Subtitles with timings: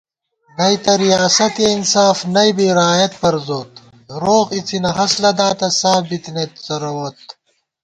[0.57, 6.51] نئ تہ ریاسَتہ انصاف نئ بی رایَت پروزوت * روغ اِڅِنہ ہست لداتہ ساف بِتَنَئیت
[6.65, 7.17] څرَووت